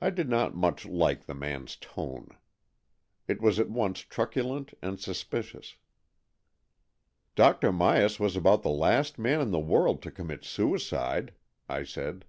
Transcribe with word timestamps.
I 0.00 0.08
did 0.08 0.30
not 0.30 0.54
much 0.56 0.86
like 0.86 1.26
the 1.26 1.34
man's 1.34 1.76
tone. 1.76 2.30
It 3.28 3.34
92 3.34 3.34
AN 3.34 3.34
EXCHANGE 3.34 3.36
OF 3.36 3.36
SOULS 3.36 3.36
93 3.36 3.46
was 3.46 3.60
at 3.60 3.70
once 3.70 4.00
truculent 4.00 4.74
and 4.80 4.98
suspicious." 5.00 5.76
Dr. 7.34 7.70
Myas 7.70 8.18
was 8.18 8.34
about 8.34 8.62
the 8.62 8.70
last 8.70 9.18
man 9.18 9.42
in 9.42 9.50
the 9.50 9.58
world 9.58 10.00
to 10.04 10.10
commit 10.10 10.40
suicide/' 10.40 11.34
I 11.68 11.82
said. 11.84 12.24